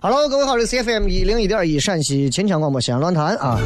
[0.00, 3.58] Hello，各位好，这是 CFM 一零一点一陕西秦腔广播西安论坛啊。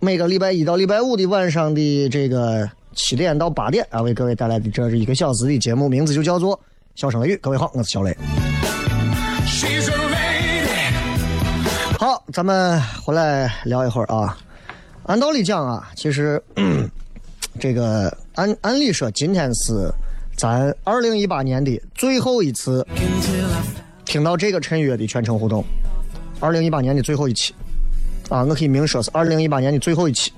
[0.00, 6.56] 每个礼拜一到礼拜五的晚上的这个七点到八点啊，为各位带来的这是一个小时的节目，名字就叫做
[6.94, 7.36] 《笑声雷雨》。
[7.42, 8.16] 各位好，我是小雷。
[11.98, 14.38] 好，咱们回来聊一会儿啊。
[15.02, 16.42] 按道理讲啊，其实
[17.60, 19.92] 这个按按理说，今天是
[20.36, 22.86] 咱二零一八年的最后一次
[24.04, 25.64] 听到这个陈悦的全程互动，
[26.40, 27.54] 二零一八年的最后一期。
[28.28, 30.32] 啊，我可以明说是二零一八年的最后一期。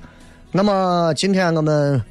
[0.50, 2.02] 那么今天我们，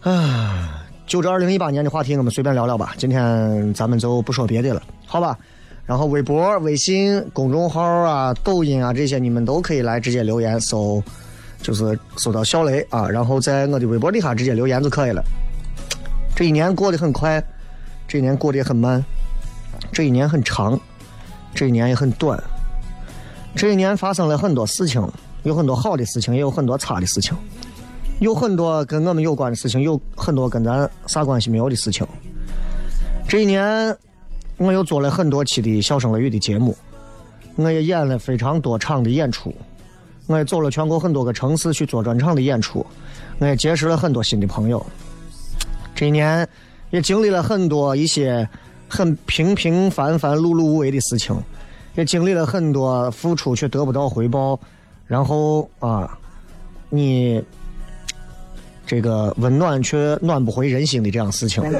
[0.00, 2.94] 啊，就这二零一八年的话题，我们随便聊聊吧。
[2.98, 5.38] 今天咱们就不说别的了，好吧？
[5.86, 11.02] 然后微博、微信公众号啊、抖音啊这些，你们都可以来直接留言，搜
[11.62, 15.22] 就是搜到小雷啊，然后在我的微博底下直接留言就可以了。
[16.34, 17.42] 这一年过得很快，
[18.08, 19.02] 这一年过得也很慢，
[19.92, 20.78] 这一年很长，
[21.54, 22.42] 这一年也很短。
[23.54, 25.08] 这一年发生了很多事情，
[25.44, 27.36] 有很多好的事情，也有很多差的事情，
[28.18, 32.04] 有很多跟我们有关的事情，有很多跟咱啥关系没有的事情。
[33.28, 33.96] 这一年，
[34.56, 36.76] 我又做了很多期的《笑声雷雨》的节目，
[37.54, 39.54] 我也演了非常多场的演出，
[40.26, 42.84] 我也走了全国很多个城市去做专场的演出，
[43.38, 44.84] 我也结识了很多新的朋友。
[45.94, 46.46] 这一年，
[46.90, 48.48] 也经历了很多一些
[48.88, 51.36] 很平平凡凡、碌碌无为的事情。
[51.96, 54.58] 也经历了很多付出却得不到回报，
[55.06, 56.18] 然后啊，
[56.90, 57.40] 你
[58.84, 61.62] 这个温暖却暖不回人心的这样事情。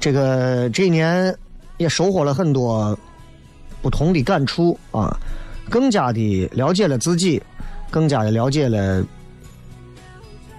[0.00, 1.36] 这个这一年
[1.76, 2.98] 也收获了很多
[3.82, 5.14] 不同的感触啊，
[5.68, 7.42] 更加的了解了自己，
[7.90, 9.04] 更加的了解了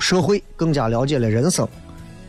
[0.07, 1.67] 社会，更加了解了人生。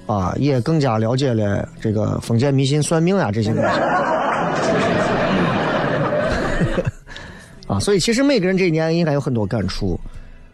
[0.07, 3.69] 啊，也更加了解了这个封建迷信、算命啊这些东西。
[7.69, 10.01] 啊，所以其实每个人这一年应该有很多感触。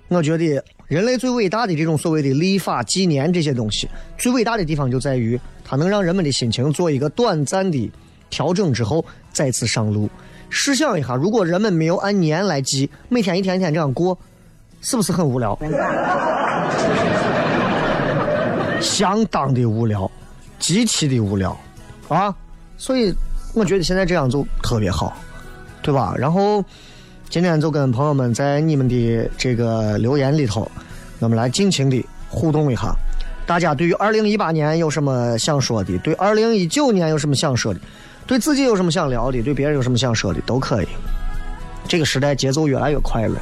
[0.08, 7.92] 我觉得人类最伟大的这种所谓的立法、纪年这些东西，最伟大的地方就在于它能让人们的心情做一个短暂的
[8.30, 10.10] 调整之后再次上路。
[10.50, 14.18] 试想一下，如果人们没有按年来记，每天一天一天这样过，
[14.80, 15.56] 是不是很无聊？
[18.82, 20.10] 相当的无聊，
[20.58, 21.56] 极其的无聊，
[22.08, 22.34] 啊！
[22.76, 23.14] 所以
[23.54, 25.16] 我觉得现在这样就特别好，
[25.80, 26.14] 对吧？
[26.18, 26.62] 然后
[27.30, 30.68] 今天就跟朋友们在你们的这个留言里头，
[31.20, 32.92] 我们来尽情的互动一下。
[33.46, 35.96] 大家对于二零一八年有什么想说的？
[35.98, 37.80] 对二零一九年有什么想说的？
[38.26, 39.40] 对自己有什么想聊的？
[39.42, 40.40] 对别人有什么想说的？
[40.42, 40.88] 都可以。
[41.86, 43.40] 这个时代节奏越来越快了，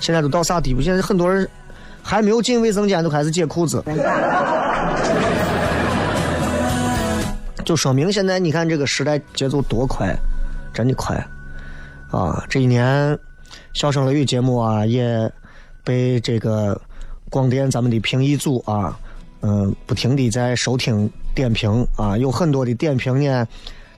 [0.00, 0.80] 现在都到啥地步？
[0.80, 1.48] 现在很多人。
[2.00, 3.82] 还没有进卫生间就开始解裤子，
[7.68, 10.18] 就说明现在你看这个时代节奏多快，
[10.72, 11.14] 真的快
[12.10, 12.42] 啊！
[12.48, 13.14] 这一年
[13.74, 15.30] 《笑声雷雨》节目啊，也
[15.84, 16.80] 被这个
[17.28, 18.98] 广电咱们的评议组啊，
[19.42, 23.46] 嗯，不停的在收听点评啊，有很多的点评呢，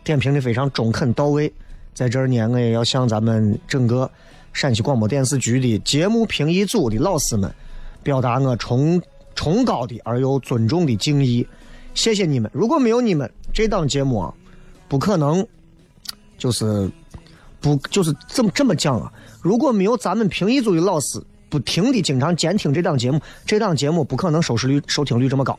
[0.02, 1.52] 点评的非常中肯到位。
[1.94, 4.11] 在这儿呢，我也要向咱们整个
[4.52, 7.49] 陕西广播电视局的节目评议组的老师们，
[8.02, 9.00] 表达我崇
[9.37, 11.46] 崇高的而又尊重的敬意。
[11.94, 12.50] 谢谢你们！
[12.54, 14.32] 如果没有你们，这档节目啊，
[14.88, 15.46] 不可能，
[16.38, 16.90] 就是
[17.60, 19.12] 不就是这么这么讲啊。
[19.42, 25.58] 如果没有咱们评议组的老师不停的经常监听这档节目，这档节目不可能收视率、收听率这么高。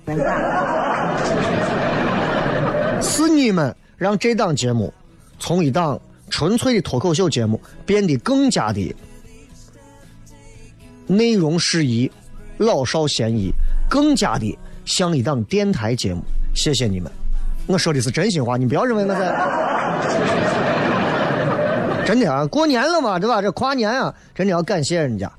[3.02, 4.94] 是你们让这档节目
[5.38, 6.00] 从一档
[6.30, 8.96] 纯粹的脱口秀节目变得更加的
[11.08, 12.10] 内容适宜、
[12.58, 13.52] 老少咸宜，
[13.90, 16.22] 更加的像一档电台节目。
[16.54, 17.12] 谢谢你们，
[17.68, 19.36] 我说的是真心话，你不要认为我在。
[22.04, 23.42] 真的啊，过年了嘛，对吧？
[23.42, 25.32] 这跨年啊，真的要感谢人家，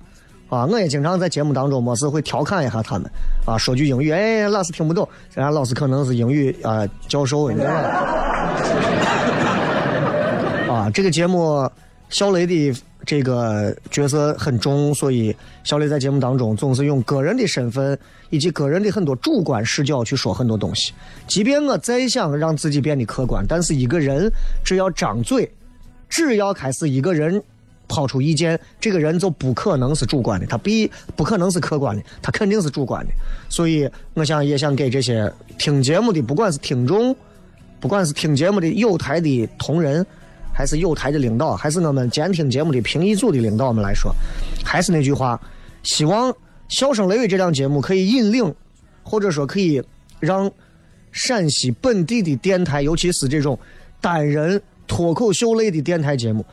[0.49, 3.11] 啊，我也经常在节目当中没事会调侃一下他们，
[3.45, 7.81] 啊，说句英语，哎，老师听不懂，人家老师可能是英语啊教授，你知道吧？
[10.73, 11.69] 啊，这个节目
[12.09, 12.73] 小雷的
[13.05, 15.35] 这个角色很重，所以
[15.65, 17.99] 小磊在节目当中总是用个人的身份
[18.31, 20.93] 以及个人的很多主观视角去说很多东西。
[21.27, 24.31] 即便我再想让自己变得客观，但是一个人
[24.65, 25.51] 只要张嘴。
[26.09, 27.43] 只要开始一个人
[27.89, 33.13] 抛出意见，这个人就不可能是主观的，他必不可能是客观的，他肯定是主观的。
[33.49, 37.17] 所以，我想也想给这些听节目的，不管是听众，
[37.81, 40.07] 不管是听节目的有台的同仁，
[40.53, 44.15] 还是有台的领导，还是我们监听节目的评议组的领导们来说，
[44.65, 45.41] 还是那句话，
[45.83, 46.31] 希望
[46.69, 48.55] 《笑声雷雨》这档节目可以引领，
[49.03, 49.83] 或者说可以
[50.21, 50.51] 让
[51.11, 53.59] 陕西本地的电台，尤其是这种
[54.01, 54.63] 单人。
[54.89, 56.45] 脱口秀类的电台节目，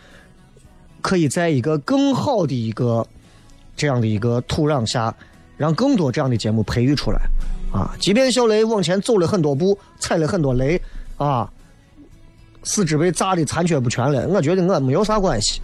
[1.02, 3.06] 可以在一个更好的一个
[3.76, 5.14] 这样的一个土壤下，
[5.58, 7.20] 让更多这样的节目培育出来。
[7.74, 10.82] 啊，即便小雷往前走了很多步，踩了很多雷，
[11.18, 11.52] 啊，
[12.64, 15.62] 四肢被炸的残缺不全了，我觉得我没有啥关系。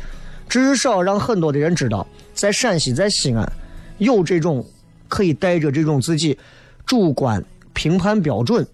[0.48, 3.52] 至少让很多的人知道，在陕西，在西安，
[3.98, 4.66] 有这种
[5.08, 6.38] 可以带着这种自己
[6.86, 7.44] 主观
[7.74, 8.66] 评判标准。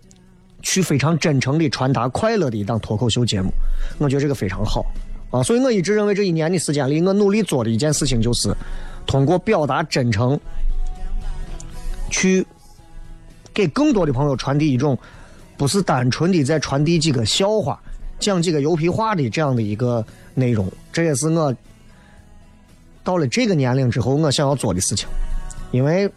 [0.63, 3.49] 去非常真诚的传达快乐的一档脱口秀节目，
[3.97, 4.85] 我觉得这个非常好
[5.31, 5.41] 啊！
[5.41, 8.55] 所以我一直认为这一年的时间里，我努力做的一件事情就是
[9.07, 10.39] 通过表达真诚，
[12.11, 12.45] 去
[13.51, 14.95] 给更多的朋友传递一种
[15.57, 17.81] 不是单纯的在传递几个笑话、
[18.21, 20.71] 讲几个油皮话的这样的一个内容。
[20.93, 21.53] 这也是我
[23.03, 25.09] 到了这个年龄之后我想要做的事情，
[25.71, 26.09] 因为。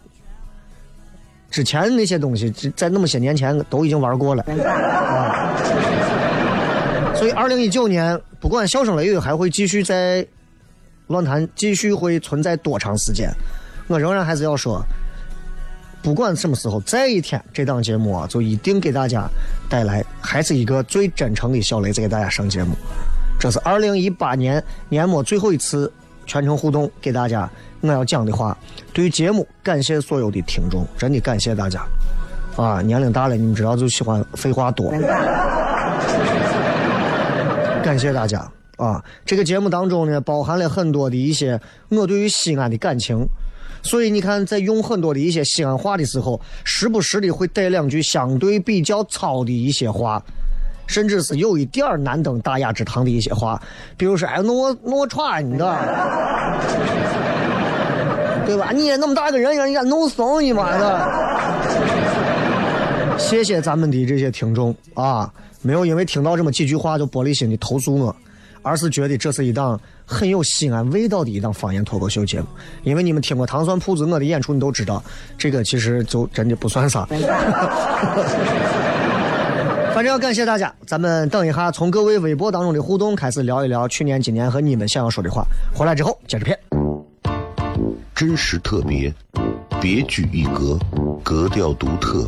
[1.51, 5.55] 之前那些东西，在那么些年前都已经玩过了，啊！
[7.15, 10.27] 所以二零一九年，不管笑声雷雨还会继续在
[11.07, 13.31] 论坛继续会存在多长时间，
[13.87, 14.83] 我仍然还是要说，
[16.05, 19.27] 不管什么时候再一天，这档节目啊，就一定给大家
[19.67, 22.75] 带来还是一个最真诚的小雷子给大家上节目。
[23.39, 25.91] 这是二零一八年年末最后一次
[26.27, 27.49] 全程互动，给大家。
[27.81, 28.55] 我要讲的话，
[28.93, 31.83] 对于节目，感谢所有的听众，真的感谢大家。
[32.55, 34.91] 啊，年龄大了，你们知道就喜欢废话多。
[37.83, 38.47] 感谢大家
[38.77, 39.03] 啊！
[39.25, 41.59] 这个节目当中呢，包含了很多的一些
[41.89, 43.27] 我对于西安的感情，
[43.85, 50.19] 所以你看，在用很多的一些西安话的时候，时不时的会带两句相对比较糙的一些话，
[50.87, 53.61] 甚至是有一点儿难登大雅之堂的一些话，
[53.95, 55.65] 比如说，哎，我我穿你的。
[58.45, 58.71] 对吧？
[58.73, 61.07] 你也那么大个人，人家弄怂你妈的！
[63.19, 68.15] 谢谢咱们的这些听众啊，没有因为听到这么几句话就玻璃心的投诉我，
[68.63, 72.47] 而是觉得这是一档很有西安味道的一档方言脱口秀节目。
[72.83, 75.03] 因为你们听过糖蒜铺子我的演出，你都知道，
[75.37, 77.05] 这个其实就真的不算啥。
[79.93, 85.45] 反正要感谢大家，咱们等一下从各位微博当中的互动开始聊一聊去年、今年和你们想要说的话。
[85.73, 86.59] 回来之后接着片。
[88.13, 89.13] 真实特别，
[89.81, 90.77] 别具一格，
[91.23, 92.27] 格调独特，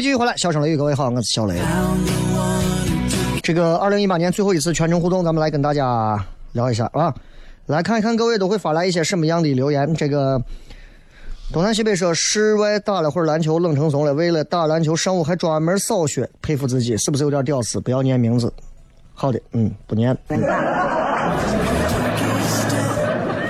[0.00, 1.60] 继续回来，笑声雷雨，各位好，我是小雷。
[3.42, 6.18] 这个二零一八年最后一次全程互动，咱们来跟大家
[6.52, 7.14] 聊一下啊，
[7.66, 9.94] 来看一看各位都会发来一些什么样的留言。
[9.94, 10.42] 这个
[11.52, 17.78] 东南西北说室外打了会儿篮球，冷成怂了，为了打篮球上午还专门扫雪，佩服自己，是不是有点屌丝？
[17.78, 18.50] 不要念名字。
[19.12, 20.16] 好的，嗯，不念。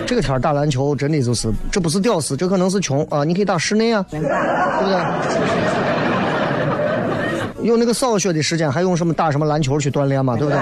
[0.05, 3.23] 这个天打篮球真的就是，这不是屌丝，这可能是穷啊！
[3.23, 5.80] 你可以打室内啊，对不对？
[7.63, 10.37] 有那个扫雪的时间，还用什么打什么篮球去锻炼嘛？
[10.37, 10.59] 对不对？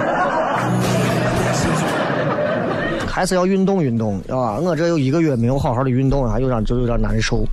[3.07, 4.59] 还是要运动运动，啊！
[4.59, 7.45] 我这有一个月没有好好的运动啊，有点就有点难受。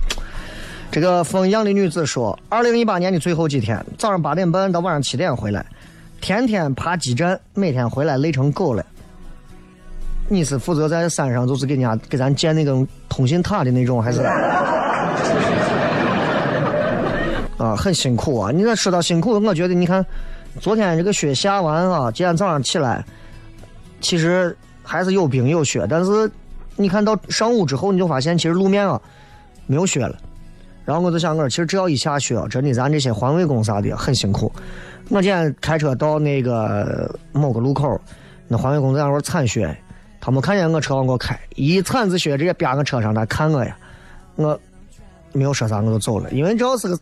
[0.92, 5.66] 这个风一样的女子说：，二零一八年的最后几天，早上八点半到晚上七点回来，
[6.20, 8.86] 天天爬基站，每天回来累成狗了。
[10.28, 14.20] 你是负责在山上，就是给人家给咱建那种通信塔的那种，还是？
[17.58, 18.50] 啊，很辛苦啊！
[18.50, 20.04] 你这说到辛苦，我觉得你看，
[20.60, 23.02] 昨天这个雪下完啊，今天早上起来，
[24.00, 26.30] 其实还是有冰有雪，但是
[26.76, 29.00] 你看到上午之后，你就发现其实路面啊
[29.66, 30.14] 没有雪了。
[30.84, 34.52] 然后我就想，我其实只要一下雪，真的咱这些环卫工啥的很辛苦。
[35.08, 37.98] 我今天开车到那个某个路口，
[38.48, 39.74] 那环卫工在那块铲雪，
[40.20, 43.76] 他没看见我车往过开，一铲子雪直接别我车上，他看我呀，
[44.34, 44.60] 我
[45.32, 46.98] 没有说啥，我就走了，因为只要是个。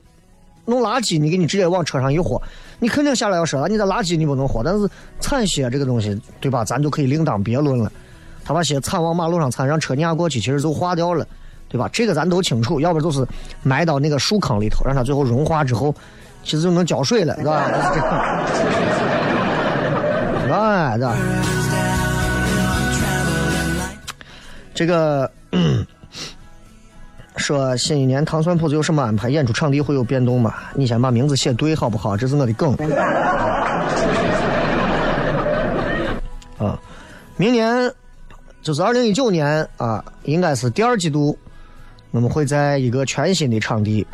[0.64, 2.40] 弄垃圾，你给你直接往车上一豁，
[2.78, 3.68] 你肯定下来要说了。
[3.68, 4.88] 你的垃圾你不能豁，但是
[5.20, 6.64] 铲雪这个东西，对吧？
[6.64, 7.90] 咱就可以另当别论了。
[8.44, 11.26] 他把鞋铲往马路上铲，让车碾过去，其实就化掉了，
[11.68, 11.88] 对吧？
[11.92, 12.80] 这个咱都清楚。
[12.80, 13.26] 要不就是
[13.62, 15.94] 埋到那个树坑里头，让它最后融化之后，
[16.42, 17.64] 其实就能浇水了，是吧？
[20.50, 21.16] 哎，对吧？
[24.74, 25.30] 这个。
[27.36, 29.28] 说新一年糖蒜铺子有什么安排？
[29.28, 30.54] 演出场地会有变动吗？
[30.74, 32.16] 你先把名字写对好不好？
[32.16, 32.72] 这是我的梗。
[36.58, 36.78] 啊，
[37.36, 37.92] 明年
[38.62, 41.36] 就是二零一九年啊，应该是第二季度，
[42.12, 44.06] 我们会在一个全新的场地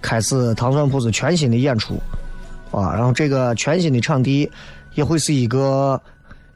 [0.00, 2.00] 开始糖蒜铺子全新的演出
[2.70, 2.94] 啊。
[2.94, 4.48] 然后这个全新的场地
[4.94, 6.00] 也会是一个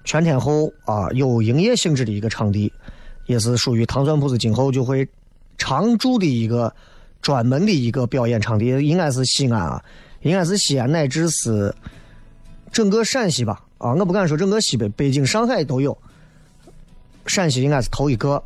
[0.04, 2.72] 全天候啊有营业性质的一个场地，
[3.26, 5.04] 也是属于糖蒜铺子今后就会。
[5.62, 6.74] 常驻的一个
[7.20, 9.84] 专门的一个表演场地，应该是西安啊，
[10.22, 11.72] 应该是西安乃至是
[12.72, 15.96] 整个陕西吧啊，我不敢说整个西北，北京、上海都有，
[17.26, 18.42] 陕西应该是头一个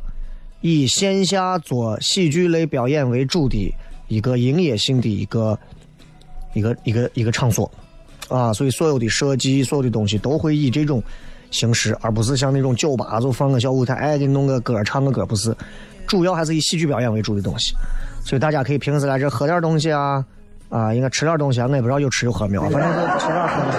[0.61, 3.73] 以线下做喜剧类表演为主的
[4.07, 5.57] 一个营业性的一个
[6.53, 7.71] 一个一个一个场所
[8.29, 11.01] 啊，所以所有的设计、所有的东西都会以这种
[11.49, 15.55] 形式，而不是像那种酒吧就放个小舞台，哎，给你弄个歌唱个歌，不是。
[16.07, 17.75] 主要还是以喜剧表演为主的东西，
[18.23, 20.25] 所以大家可以平时来这喝点东西啊，
[20.69, 23.77] 啊，应该吃点东西啊，我也不知道有吃有喝没有，反正是吃点喝点。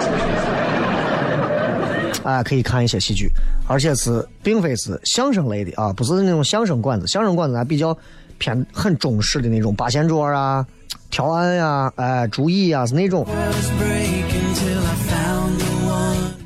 [2.23, 3.29] 哎，可以看一些戏剧，
[3.67, 7.97] 而且是并非是相声类的啊，不是那种相声馆子，相声馆子还比较
[8.37, 10.63] 偏很中式的那种八仙桌啊、
[11.09, 13.25] 条案呀、哎、竹椅啊是那种。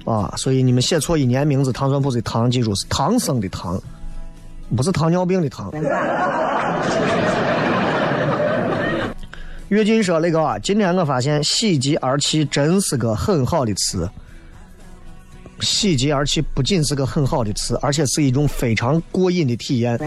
[0.05, 3.81] 啊，所以你们写错一年名字，糖蒜铺子的糖，记住是唐僧的唐。
[4.75, 5.71] 不是糖尿病的糖。
[9.69, 14.07] 岳军说：“那个啊，今天我发现‘喜极而泣’真是个很好的词。
[15.61, 19.97] 喜极而泣不仅是个很好的词，而且是一种非常过瘾的体验。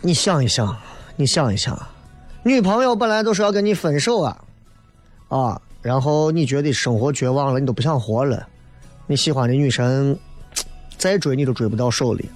[0.00, 0.76] 你想一想，
[1.14, 1.78] 你想一想，
[2.42, 4.36] 女朋友本来都是要跟你分手啊，
[5.28, 8.48] 啊，然后你觉得生活绝望了，你都不想活了，
[9.06, 10.18] 你喜欢的女神。”
[11.02, 12.30] 再追你都追不到手里，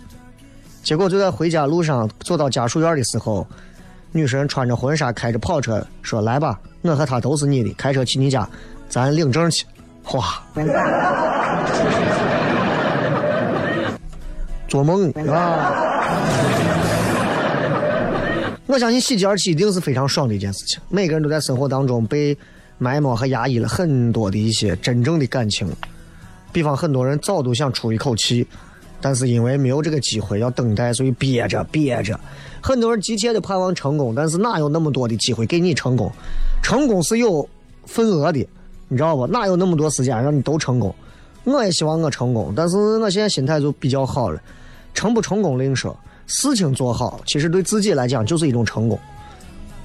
[0.82, 3.46] 结果就在回家路上走到家属院的时候，
[4.10, 8.48] 女神穿着婚纱开着跑车说：“来吧，我和他都是你的，开车去你家，
[8.88, 9.64] 咱领证去。
[10.14, 10.42] 哇，
[14.66, 15.72] 做梦啊！
[18.66, 20.80] 我相信喜极而泣一定是非常爽的一件事情。
[20.88, 22.36] 每个人都在生活当中被
[22.78, 25.72] 埋没和压抑了很多的一些真正的感情，
[26.56, 28.46] 比方很多人早都想出一口气。
[28.98, 32.18] 但是因为没有这个机会要等待，所以憋着憋着。
[32.62, 36.10] 很多人急切的盼望成功，但是哪有那么多的机会给你成功？
[36.62, 37.46] 成功是有
[37.84, 38.38] 份额的，
[38.88, 39.26] 你知道不？
[39.26, 40.92] 哪有那么多时间让你都成功？
[41.44, 44.40] 我也希望我成功，但是我现在心态就比较好了。
[44.94, 45.94] 成不成功另说，
[46.26, 48.98] 事情做好，其实对自己来讲就是一种成功。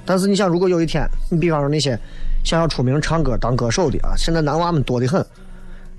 [0.06, 2.00] 但是你想，如果有一天，你比方说那些
[2.46, 5.24] 想要出名唱歌当歌手的啊，现在男娃们多得很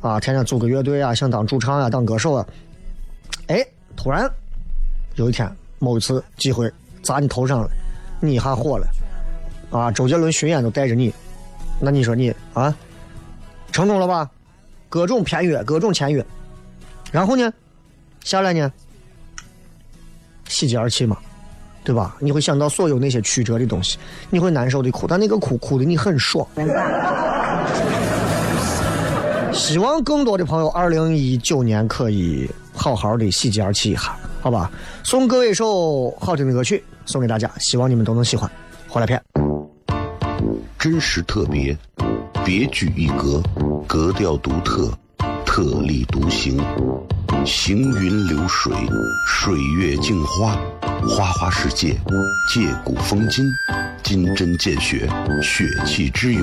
[0.03, 2.47] 啊，天天组个乐队啊，想当主唱啊，当歌手啊。
[3.47, 3.65] 哎，
[3.97, 4.31] 突然
[5.15, 6.71] 有一天某一次机会
[7.03, 7.71] 砸你头上了，
[8.21, 8.87] 你一下火了，
[9.71, 9.91] 啊！
[9.91, 11.13] 周杰伦巡演都带着你，
[11.81, 12.75] 那你说你啊，
[13.71, 14.29] 成功了吧？
[14.89, 16.25] 各种片约，各种签约，
[17.11, 17.53] 然后呢，
[18.25, 18.73] 下来呢，
[20.49, 21.17] 喜极而泣嘛，
[21.85, 22.17] 对吧？
[22.21, 23.99] 你会想到所有那些曲折的东西，
[24.31, 26.47] 你会难受的哭，但那个哭哭的你很爽。
[29.53, 32.49] 希望更多的朋友，二零一九年可以。
[32.75, 34.69] 好好的喜极而泣一下，好吧？
[35.05, 38.51] 送各位一首好听的歌曲，送给大家，希望你们都能喜欢。
[38.89, 39.23] 回来片，
[40.79, 41.77] 真实特别，
[42.45, 43.43] 别具一格，
[43.87, 44.91] 格调独特，
[45.45, 46.59] 特立独行，
[47.45, 48.73] 行云流水，
[49.29, 50.59] 水月镜花，
[51.07, 51.95] 花花世界，
[52.53, 53.45] 借古风今。
[54.03, 55.09] 金针见血，
[55.43, 56.43] 血气之勇；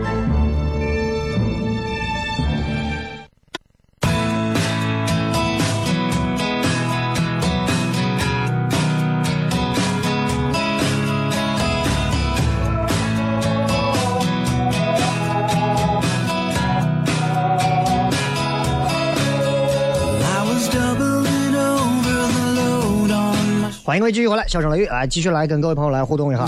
[23.91, 26.45] 欢迎各位继续回来，笑声雷雨来，继续来跟各位朋友来互动一下。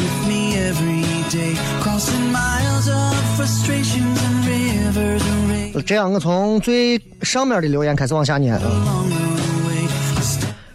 [5.86, 8.58] 这样，我从最上面的留言开始往下念。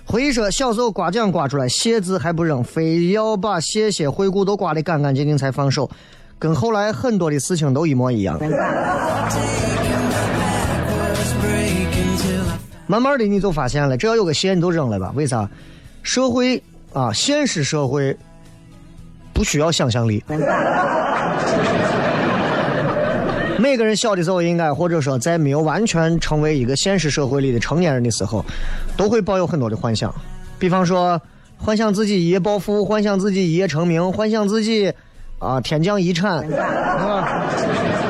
[0.05, 5.91] 回忆说，小时候刮奖刮出来，谢字还不扔，非要把谢谢惠顾都刮得干干净净才放手，
[6.39, 8.39] 跟后来很多的事情都一模一样。
[12.87, 15.11] 慢慢的你就发现了，只要有个谢你都扔了吧？
[15.17, 15.49] 为啥？
[16.03, 18.17] 社会啊，现实社会
[19.33, 20.23] 不需要想象力。
[23.59, 28.45] 每个人小的时候，应该或者说在没有完全成为一个现实社会里的成年人的时候，
[28.97, 30.15] 都会抱有很多的幻想。
[30.61, 31.21] 比方说，
[31.57, 34.93] 幻想自己一夜暴富，幻想自己一夜成名，幻想自己
[35.41, 36.47] 啊天降遗产，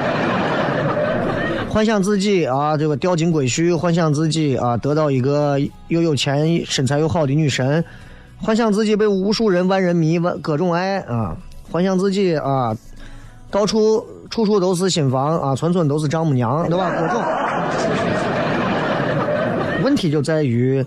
[1.71, 7.85] 幻想自己啊这个掉进鬼墟，幻想自己啊得到一个又有钱、身材又好的女神，
[8.41, 11.37] 幻想自己被无数人万人迷、万各种爱啊，
[11.71, 12.77] 幻想自己啊
[13.51, 14.05] 到处。
[14.31, 16.91] 处处都是新房啊，村村都是丈母娘，对吧？
[17.01, 17.23] 各种。
[19.83, 20.85] 问题就在于，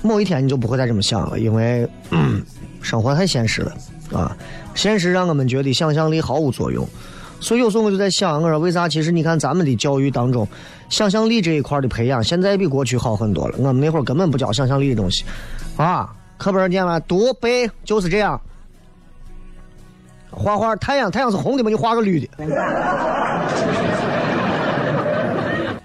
[0.00, 1.88] 某一天你就不会再这么想了，因为
[2.80, 3.72] 生活太现实了
[4.12, 4.36] 啊！
[4.76, 6.86] 现实让我们觉得想象力毫无作用。
[7.44, 8.88] 所以有时候我就在想，我说为啥？
[8.88, 10.48] 其实你看咱们的教育当中，
[10.88, 13.56] 想象力这一块的培养，现在比过去好很多了。
[13.58, 15.26] 我们那会儿根本不教想象力的东西
[15.76, 18.40] 啊，课本上念了读背就是这样。
[20.30, 21.68] 画画，太阳，太阳是红的嘛？
[21.68, 22.26] 你画个绿的。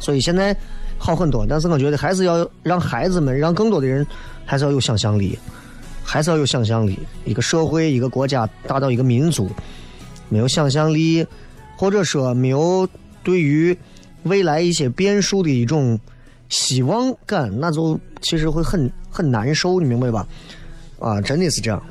[0.00, 0.56] 所以现在
[0.96, 1.44] 好很多。
[1.46, 4.06] 但是我觉得还是要让孩子们，让更多的人，
[4.46, 5.38] 还是要有想象力，
[6.02, 6.98] 还是要有想象力。
[7.26, 9.50] 一个社会，一个国家，达到一个民族，
[10.28, 11.26] 没有想象力，
[11.76, 12.88] 或者说没有
[13.22, 13.76] 对于
[14.24, 15.98] 未来一些变数的一种
[16.48, 20.26] 希望感，那就其实会很很难受，你明白吧？
[20.98, 21.82] 啊，真的是这样。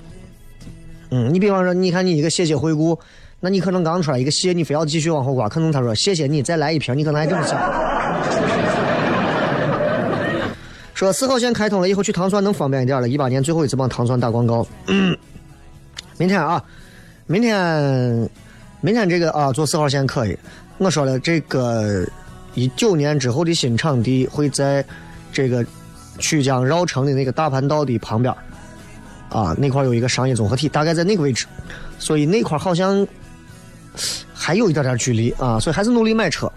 [1.11, 2.97] 嗯，你比方说，你看你一个谢谢回顾，
[3.39, 7.59] 那你可能刚出来一个谢，你非要继续往后刮，可能他说谢谢你，再来一瓶，你可能还这么想。
[10.93, 14.65] 说四号线开通了以后去糖蒜能方便一点了，一八年最后一次帮糖蒜打广告。
[16.17, 16.63] 明天啊，
[17.27, 18.29] 明天，
[18.81, 20.37] 明天这个啊，坐四号线可以。
[20.77, 22.05] 我说了，这个
[22.53, 24.85] 一九年之后的新场地会在
[25.33, 25.65] 这个
[26.19, 28.33] 曲江绕城的那个大盘道的旁边。
[29.29, 31.47] 啊，那块有一个商业综合体，大概在那个位置，
[31.97, 33.05] 所以那块好像
[34.31, 36.49] 还有一点点距离啊，所以还是努力买车。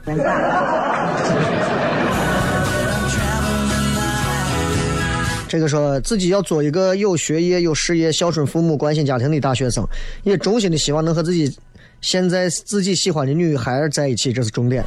[5.48, 9.82] 这个说自己要做一个有学业、有事业、孝顺父母、关心家庭的大学生，
[10.22, 11.56] 也衷心的希望能和自己
[12.00, 14.84] 现在自己喜欢的女孩在一起，这是重点。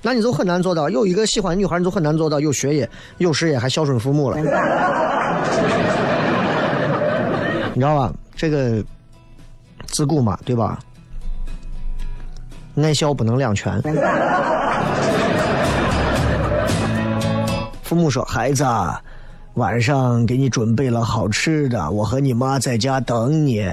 [0.00, 4.38] 那你就很难做到，有一个喜欢的女孩，你就很难做到有学业、有事业还孝顺父母了。
[7.74, 8.14] 你知道吧？
[8.36, 8.82] 这个
[9.86, 10.78] 自古嘛，对吧？
[12.76, 13.82] 爱孝不能两全。
[17.88, 18.62] 父母说：“孩子，
[19.54, 23.66] 晚上给你准备了好吃的，我和你妈在家等你，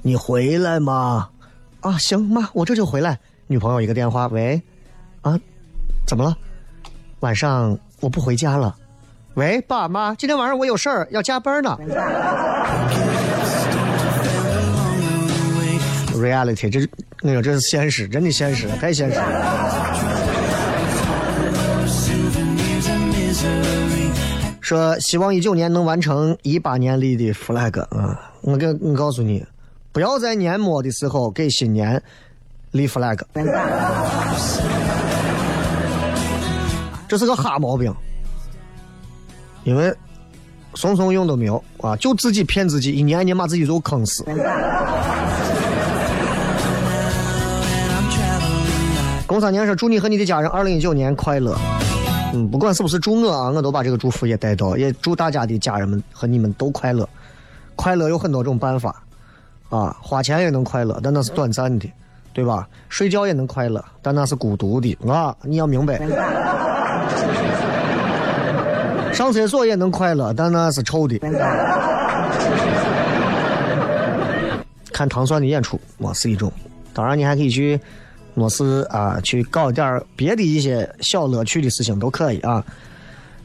[0.00, 1.28] 你回来吗？”
[1.82, 3.18] 啊，行，妈，我这就回来。
[3.48, 4.62] 女朋友一个电话，喂，
[5.20, 5.38] 啊，
[6.06, 6.34] 怎么了？
[7.20, 8.74] 晚上我不回家了。
[9.34, 11.78] 喂，爸妈，今天晚上我有事儿要加班呢。
[16.14, 16.88] reality，这
[17.20, 20.11] 那个这是现实，真的现实，太现实了。
[24.72, 28.18] 说希望一九年能完成一八年立的 flag 啊！
[28.40, 29.44] 我给我告诉你，
[29.92, 32.02] 不要在年末的时候给新年
[32.70, 33.20] 立 flag，
[37.06, 37.94] 这是个哈毛病，
[39.64, 39.94] 因为
[40.72, 44.24] 怂怂用都没有啊，就自己骗自己，一年一年把自己都坑死。
[49.26, 51.54] 公三年说祝你和你的家人二零一九年快乐。
[52.32, 57.08] 嗯，不管是不是祝我啊，我都把这个祝福也带到，也祝大家的家人们和你们都快乐。
[57.76, 59.02] 快乐有很多种办法
[59.68, 61.90] 啊，花钱也能快乐，但那是短暂的，
[62.32, 62.66] 对吧？
[62.88, 65.98] 睡觉也能快乐，但那是孤独的啊，你要明白。
[69.12, 71.18] 上厕所也能快乐，但那是臭的。
[74.90, 76.50] 看糖蒜的演出，我是一种。
[76.94, 77.78] 当然，你还可以去。
[78.34, 82.64] 我是啊，去搞点别的一些小乐趣的事情都可以啊。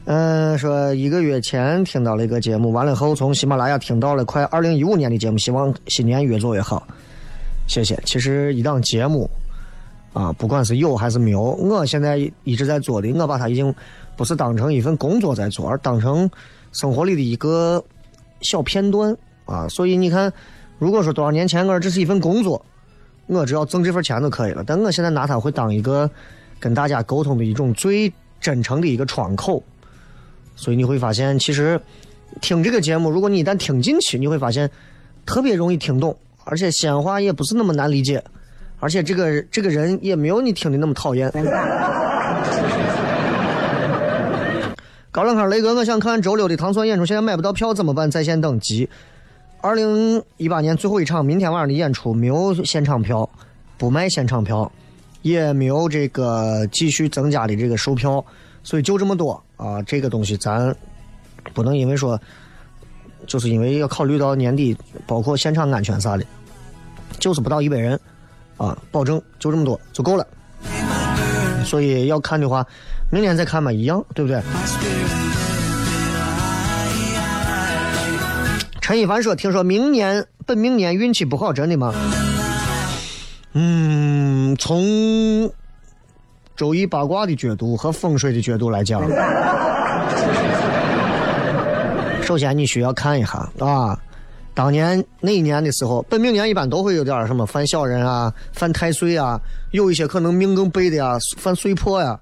[0.06, 6.88] 嗯，说一个月前听到了一个节目，完了后从喜马拉雅听到了快二零一五年的节目，希望新年越做越好。
[7.66, 8.00] 谢谢。
[8.06, 9.28] 其实一档节目
[10.14, 13.74] 啊，不管是有还是没有，我现在一直在做的，我把它已经
[14.16, 16.28] 不是当成一份工作在做，而当成
[16.72, 17.84] 生活里的一个
[18.40, 19.68] 小片段啊。
[19.68, 20.32] 所以你看，
[20.78, 22.64] 如果说多少年前我这是一份工作。
[23.28, 26.10] 我只要挣这份钱就可以了，但我现在拿它会当一个
[26.58, 29.62] 跟大家沟通的一种最真诚的一个窗口，
[30.56, 31.80] 所以你会发现，其实
[32.40, 34.70] 听这个节目，如果你一旦听进去，你会发现
[35.26, 38.24] 特别容易听懂，而且西安话也不是那么难理解，
[38.80, 41.30] 而且这个这个人也没有你听的那么讨厌。
[45.10, 48.10] 高冷康雷哥，我想看周六的糖蒜演出，现在买不到票怎么办？
[48.10, 48.88] 在线等急。
[49.60, 53.28] 二零一八年最后一场，明天晚上的演出没有现场票，
[53.76, 54.70] 不卖现场票，
[55.22, 58.24] 也没有这个继续增加的这个售票，
[58.62, 59.82] 所以就这么多啊！
[59.82, 60.74] 这个东西咱
[61.52, 62.18] 不能因为说，
[63.26, 66.24] 就是因为要考虑到年底，包括现场安全啥的，
[67.18, 67.98] 就是不到一百人
[68.58, 70.24] 啊，保证就这么多就够了。
[71.64, 72.64] 所以要看的话，
[73.10, 74.40] 明天再看吧，一样，对不对？
[78.88, 81.92] 陈一凡说：“听说明年本明年运气不好，真的吗？”
[83.52, 84.82] 嗯，从
[86.56, 89.02] 周易八卦的角度和风水的角度来讲，
[92.24, 94.00] 首先你需要看一下啊，
[94.54, 99.38] 当年那一年的时候，本命年一般都会有点什么犯小人啊、犯太岁啊，
[99.72, 102.18] 有一些可能命更背的呀、犯岁破呀，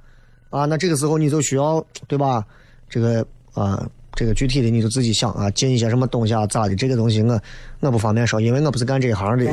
[0.51, 2.45] 啊，那这个时候你就需要对吧？
[2.91, 3.25] 这个
[3.55, 3.87] 啊。
[4.17, 6.75] 这个具体的你就自己想啊，进一些什么东西啊，咋的？
[6.75, 7.39] 这个东西我
[7.81, 9.45] 我不方便说，因为我不是干这一行的。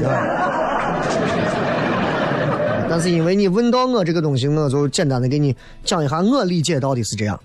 [2.89, 7.39] 但是因为你问到我这个东西，我就简单的给你讲一下我理解到的是这样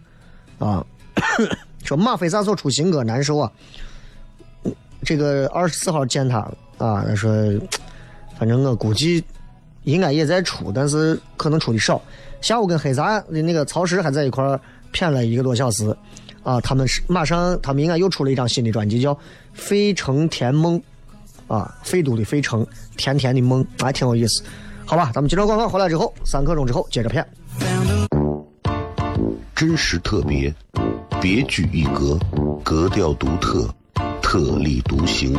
[0.59, 0.85] 啊。
[1.85, 3.51] 说马飞啥时候出新歌难受啊？
[5.03, 6.39] 这个二十四号见他
[6.77, 7.31] 啊，他说，
[8.39, 9.25] 反正我估计
[9.85, 12.01] 应该也在出，但是可能出的少。
[12.41, 14.61] 下午跟黑撒的那个曹石还在一块儿
[14.93, 15.97] 谝了一个多小时
[16.49, 19.15] 啊，他们是马上他们应该又出了一张新的专辑，叫
[19.53, 20.81] 《费城甜梦》
[21.55, 24.43] 啊，费都的费城，甜甜的梦，还挺有意思。
[24.87, 27.23] 好吧，咱们接着广告回来之后，三刻钟之后接着片。
[29.55, 30.51] 真实特别，
[31.21, 32.19] 别具一格，
[32.65, 33.69] 格调独特，
[34.23, 35.39] 特立独行，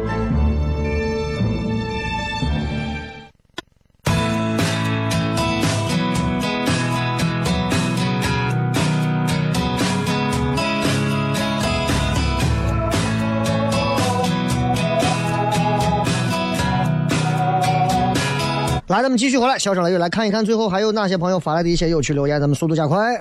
[18.91, 23.17] 来，咱们继续回来，笑声雷雨来看一看，最后还有哪些朋友发来的一些有趣留言，咱们速度加快。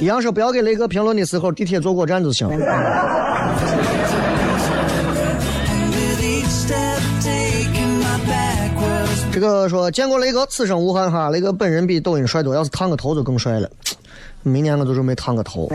[0.00, 2.46] 一样说不要给雷哥评论的时候，地铁坐过站就行。
[9.32, 11.30] 这个说见过雷哥，此生无憾哈。
[11.30, 13.70] 雷哥本人比抖音帅多，要是烫个头就更帅了。
[14.42, 15.70] 明年我就准备烫个头。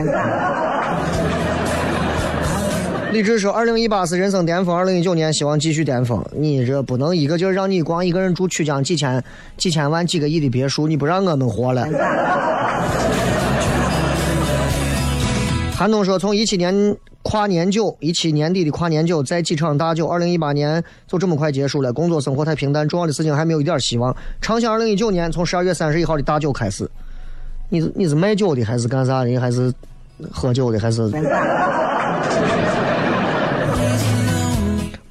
[3.11, 6.23] 李志说：“二零一八是人生巅峰，二零一九年希望继续巅峰。
[6.31, 9.23] 你这不能一个劲儿让你光一个人住曲江几千、
[9.57, 11.87] 几千万、几个亿的别墅，你不让我们活了。
[15.75, 21.91] ”韩东说：“从一七年跨年酒，一七年底的跨年酒，在几场大酒，二零一八年就这么快结束了。
[21.91, 24.15] 工作生活太平淡，重要的事情还没有一点希望。
[24.39, 26.87] 畅想二零一九年，从十二月三十一号的大酒开始。
[27.69, 29.35] 你是你是卖酒的，还是干啥的？
[29.39, 29.73] 还是
[30.31, 30.79] 喝酒的？
[30.79, 31.11] 还是？”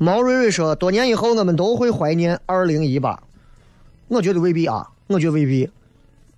[0.01, 3.21] 毛瑞瑞说：“多年以后，我们都会怀念二零一八。
[4.07, 5.69] 我觉得未必啊，我觉得未必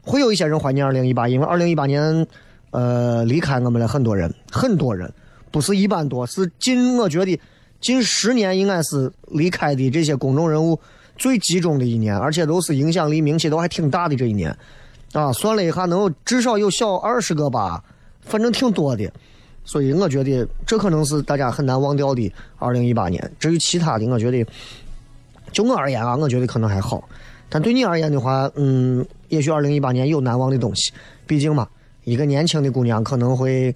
[0.01, 2.27] 会有一些人怀念二零一八，因为二零一八年，
[2.71, 5.13] 呃，离开我们了很多人，很多人，
[5.51, 7.39] 不是一般多，是近我觉得
[7.83, 10.81] 近十年应该是离开的这些公众人物
[11.19, 14.57] 最集中的一年，而且都是影响力、名气都还挺大的这一年
[15.13, 15.31] 啊。
[15.35, 17.85] 算了一下，能有至少有小二十个吧，
[18.23, 19.13] 反正挺多的。”
[19.65, 23.31] 所以我觉得这可能是大家很难忘掉的二零一八年。
[23.39, 24.45] 至于其他的，我觉得
[25.53, 27.09] 就我而言啊，我觉得可能还好。
[27.49, 30.93] 但对你而言的话，嗯，也许二零一八年有难忘的东西。
[31.27, 31.69] 毕竟嘛，
[32.05, 33.75] 一个年轻的姑娘可能会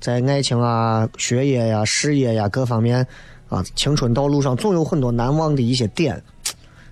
[0.00, 3.06] 在爱情啊、学业呀、事业呀各方面
[3.48, 6.20] 啊，青春道路上总有很多难忘的一些点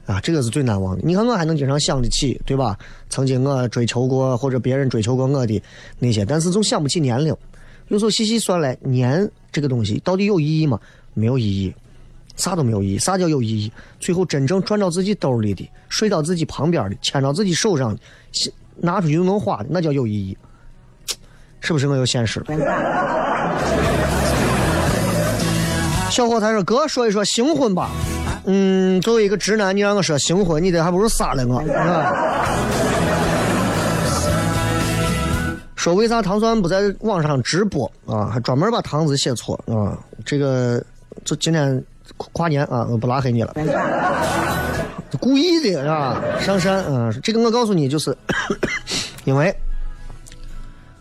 [0.07, 1.03] 啊，这个是最难忘的。
[1.05, 2.79] 你看我还能经常想得起，对吧？
[3.09, 5.63] 曾经我追求过或者别人追求过我的
[5.99, 7.35] 那些，但是总想不起年龄。
[7.91, 10.79] 有时候细细算来，年这个东西到底有意义吗？
[11.13, 11.75] 没有意义，
[12.37, 12.99] 啥都没有意义。
[12.99, 13.73] 啥叫有意义？
[13.99, 18.01] 最后真正赚到自己兜里的、睡到自己旁边的、牵到自己手上的、
[18.77, 20.39] 拿出去就能花的，那叫有意义。
[21.59, 22.47] 是不是我有现实了？
[26.11, 27.91] 小伙他说：“哥，说一说行婚吧。”
[28.47, 31.61] 嗯，作为一个直男，你让我说行婚，你得还不如杀了我。
[35.81, 38.27] 说为啥糖蒜不在网上直播啊？
[38.27, 39.97] 还专门把糖字写错啊？
[40.27, 40.85] 这个
[41.25, 41.83] 就今天
[42.19, 43.55] 跨年啊，我不拉黑你了，
[45.19, 46.23] 故意的是吧？
[46.39, 48.15] 上山啊，这个我告诉你，就是
[49.25, 49.51] 因为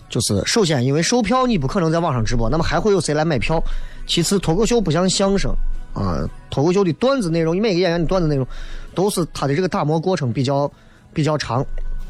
[0.08, 3.62] 就是首先因为售票你不可能在网上直播，那么还会有谁来买票？
[4.08, 5.54] 其次脱口秀不像相声，
[5.94, 6.26] 啊。
[6.50, 8.48] 脱口秀的段子内容，每个演员的段子内容
[8.96, 10.72] 都是他的这个打磨过程比较
[11.12, 11.66] 比较长。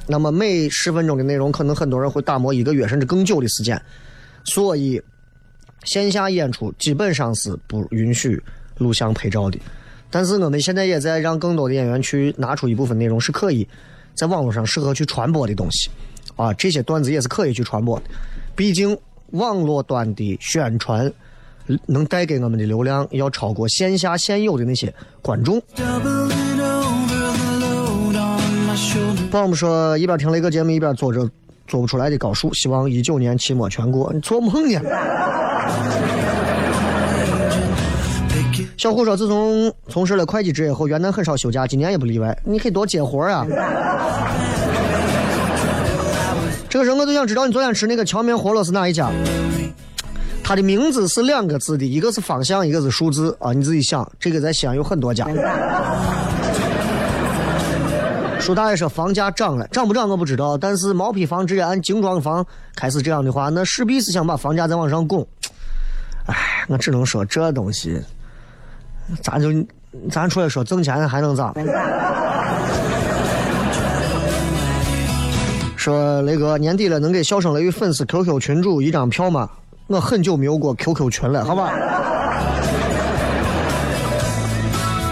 [0.10, 3.80] 那么每十分钟的内容，可能很多人会打磨一个月甚至更久的时间。
[4.43, 5.00] 所以
[5.84, 8.41] 线下演出基本上是不允许
[8.80, 9.60] 录像拍照的。
[10.10, 13.67] 但是我们现在也在让更多的演员去拿出一部分内容是可以
[14.15, 15.89] 在网络上适合去传播的东西
[16.36, 18.06] 啊，这些段子也是可以去传播的。
[18.56, 18.98] 毕竟
[19.34, 21.13] 网络端的宣传。
[21.86, 24.91] 能带给我们的流量要超过线下现有的那些
[25.22, 25.62] 观众。
[29.32, 31.30] 宝们说一边听雷哥节目一边做着
[31.68, 34.12] 做不出来的高数，希望一九年期末全过。
[34.12, 34.82] 你做梦呢？
[38.76, 42.36] 小胡说，自从从事了会计职业后，元旦很少休假，今年也不例外。
[42.44, 43.46] 你可以多接活啊。
[46.68, 49.12] 这个人我就想知道你昨天吃那个荞面饸饹是哪一家？
[50.44, 53.54] 它的名字是两个字的，一个是方向，一个是数字啊！
[53.54, 55.28] 你自己想，这个在西安有很多家。
[58.39, 62.43] 舒大爷说房价涨了，涨不涨我不知道，但是毛坯房直接按精装房
[62.75, 65.28] 开始这样的话，那势必是想把房价再往上拱。
[66.25, 66.36] 哎，
[66.67, 68.02] 我只能说这东西，
[69.21, 69.49] 咱就
[70.10, 71.54] 咱出来说挣钱还能咋？
[75.75, 79.49] 说雷哥年底了，能给笑声雷雨粉丝 QQ 群主一张票吗？
[79.88, 81.71] 我很久没有过 QQ 群了，好吧？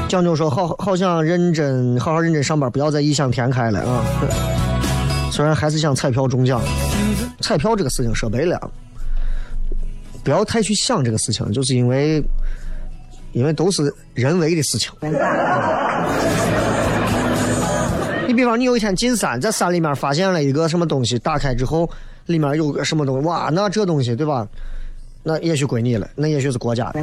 [0.08, 4.04] 讲究说好好想认真，好好认真上班，不要再异想天开了啊！
[5.32, 6.62] 虽然还是想彩票中奖，
[7.42, 8.72] 彩票这个事情说白了，
[10.24, 12.24] 不要太去想这个事情，就是因为
[13.34, 14.90] 因为都是人为的事情。
[18.26, 21.90] 你比方你有一天进山，在山里面发现了一个什么东西，打开之后。
[22.28, 23.26] 里面有个什么东西？
[23.26, 24.46] 哇，那这东西对吧？
[25.24, 27.02] 那也许归你了，那也许是国家的。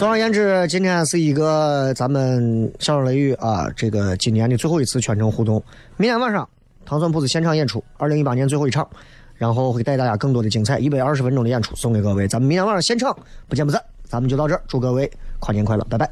[0.00, 5.62] 总而言之，今天是一个咱们小声雷雨啊，这个今年的最后一次全程互动。
[5.98, 6.48] 明天晚上
[6.86, 8.88] 糖蒜铺子现场演出，二零一八年最后一场，
[9.36, 12.26] 然后会带大家更多的精彩，一百二十分钟的演出送给各位。
[12.26, 13.14] 咱们明天晚上现场
[13.46, 16.10] 不见不散，咱们就到这儿，祝各位跨年快乐，拜拜。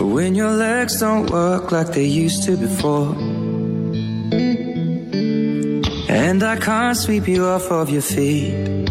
[0.00, 3.14] When your legs don't work like they used to before,
[6.08, 8.90] And I can't sweep you off of your feet.